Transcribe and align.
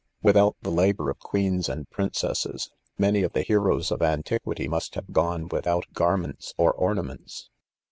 Without 0.23 0.55
the 0.63 0.71
labour 0.71 1.11
of 1.11 1.19
queens 1.19 1.69
and 1.69 1.87
princesses, 1.91 2.71
many 2.97 3.21
of 3.21 3.33
the 3.33 3.43
heroes 3.43 3.91
of 3.91 4.01
antiquity 4.01 4.67
must 4.67 4.95
have 4.95 5.11
gone 5.13 5.47
without 5.49 5.85
gar 5.93 6.17
ments 6.17 6.55
or 6.57 6.73
ornaments. 6.73 7.51